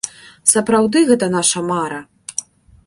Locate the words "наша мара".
1.37-1.99